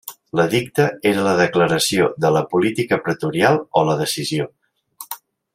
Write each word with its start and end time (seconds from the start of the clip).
L'edicte 0.37 0.85
era 1.09 1.25
la 1.27 1.33
declaració 1.41 2.09
de 2.25 2.33
la 2.37 2.43
política 2.55 3.01
pretorial 3.05 3.63
o 3.81 3.85
la 3.91 3.99
decisió. 4.05 4.53